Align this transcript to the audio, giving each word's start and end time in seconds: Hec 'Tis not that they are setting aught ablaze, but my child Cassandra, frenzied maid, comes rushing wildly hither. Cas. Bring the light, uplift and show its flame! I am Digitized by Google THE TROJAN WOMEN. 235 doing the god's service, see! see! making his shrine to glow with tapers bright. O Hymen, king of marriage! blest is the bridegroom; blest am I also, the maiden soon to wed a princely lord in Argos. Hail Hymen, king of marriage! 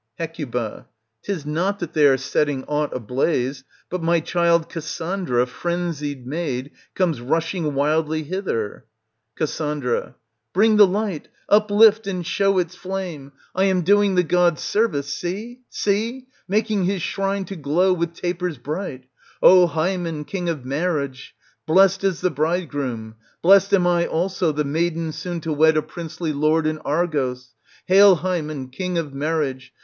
Hec 0.17 0.33
'Tis 0.33 1.45
not 1.45 1.77
that 1.77 1.93
they 1.93 2.07
are 2.07 2.17
setting 2.17 2.63
aught 2.63 2.91
ablaze, 2.91 3.63
but 3.87 4.01
my 4.01 4.19
child 4.19 4.67
Cassandra, 4.67 5.45
frenzied 5.45 6.25
maid, 6.25 6.71
comes 6.95 7.21
rushing 7.21 7.75
wildly 7.75 8.23
hither. 8.23 8.85
Cas. 9.37 9.61
Bring 10.55 10.77
the 10.77 10.87
light, 10.87 11.27
uplift 11.49 12.07
and 12.07 12.25
show 12.25 12.57
its 12.57 12.75
flame! 12.75 13.31
I 13.53 13.65
am 13.65 13.83
Digitized 13.83 13.83
by 13.83 13.83
Google 13.83 13.83
THE 13.83 13.83
TROJAN 13.83 13.83
WOMEN. 13.83 13.83
235 13.83 13.85
doing 13.85 14.15
the 14.15 14.23
god's 14.23 14.61
service, 14.63 15.13
see! 15.13 15.59
see! 15.69 16.27
making 16.47 16.85
his 16.85 17.01
shrine 17.03 17.45
to 17.45 17.55
glow 17.55 17.93
with 17.93 18.15
tapers 18.15 18.57
bright. 18.57 19.03
O 19.43 19.67
Hymen, 19.67 20.25
king 20.25 20.49
of 20.49 20.65
marriage! 20.65 21.35
blest 21.67 22.03
is 22.03 22.21
the 22.21 22.31
bridegroom; 22.31 23.17
blest 23.43 23.71
am 23.71 23.85
I 23.85 24.07
also, 24.07 24.51
the 24.51 24.63
maiden 24.63 25.11
soon 25.11 25.41
to 25.41 25.53
wed 25.53 25.77
a 25.77 25.83
princely 25.83 26.33
lord 26.33 26.65
in 26.65 26.79
Argos. 26.79 27.53
Hail 27.85 28.15
Hymen, 28.15 28.69
king 28.69 28.97
of 28.97 29.13
marriage! 29.13 29.71